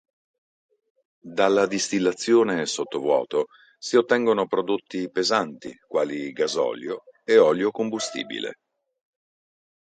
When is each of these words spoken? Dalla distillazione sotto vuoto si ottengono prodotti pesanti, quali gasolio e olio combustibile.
Dalla 1.23 1.67
distillazione 1.67 2.65
sotto 2.65 2.97
vuoto 2.97 3.49
si 3.77 3.97
ottengono 3.97 4.47
prodotti 4.47 5.11
pesanti, 5.11 5.77
quali 5.87 6.31
gasolio 6.31 7.03
e 7.23 7.37
olio 7.37 7.69
combustibile. 7.69 8.53